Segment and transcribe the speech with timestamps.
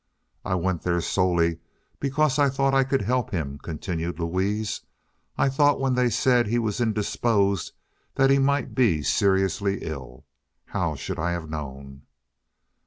[0.43, 1.59] "I went there solely
[1.99, 4.81] because I thought I could help him," continued Louise.
[5.37, 7.71] "I thought when they said he was indisposed
[8.15, 10.25] that he might be seriously ill.
[10.65, 12.01] How should I have known?"